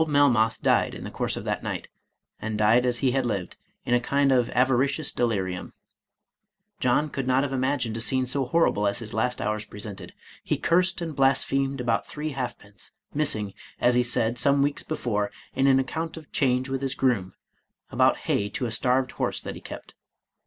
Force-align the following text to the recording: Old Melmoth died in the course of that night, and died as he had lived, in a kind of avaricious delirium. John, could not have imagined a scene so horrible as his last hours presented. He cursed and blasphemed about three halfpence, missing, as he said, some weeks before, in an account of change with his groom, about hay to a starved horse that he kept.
Old 0.01 0.09
Melmoth 0.09 0.59
died 0.63 0.95
in 0.95 1.03
the 1.03 1.11
course 1.11 1.37
of 1.37 1.43
that 1.43 1.61
night, 1.61 1.87
and 2.41 2.57
died 2.57 2.87
as 2.87 2.97
he 3.05 3.11
had 3.11 3.23
lived, 3.23 3.55
in 3.85 3.93
a 3.93 3.99
kind 3.99 4.31
of 4.31 4.49
avaricious 4.49 5.11
delirium. 5.11 5.73
John, 6.79 7.07
could 7.07 7.27
not 7.27 7.43
have 7.43 7.53
imagined 7.53 7.95
a 7.95 7.99
scene 7.99 8.25
so 8.25 8.45
horrible 8.45 8.87
as 8.87 8.97
his 8.97 9.13
last 9.13 9.39
hours 9.39 9.63
presented. 9.63 10.15
He 10.43 10.57
cursed 10.57 11.01
and 11.01 11.15
blasphemed 11.15 11.79
about 11.79 12.07
three 12.07 12.31
halfpence, 12.31 12.89
missing, 13.13 13.53
as 13.79 13.93
he 13.93 14.01
said, 14.01 14.39
some 14.39 14.63
weeks 14.63 14.81
before, 14.81 15.31
in 15.53 15.67
an 15.67 15.79
account 15.79 16.17
of 16.17 16.31
change 16.31 16.67
with 16.67 16.81
his 16.81 16.95
groom, 16.95 17.35
about 17.91 18.17
hay 18.25 18.49
to 18.49 18.65
a 18.65 18.71
starved 18.71 19.11
horse 19.11 19.39
that 19.43 19.53
he 19.53 19.61
kept. 19.61 19.93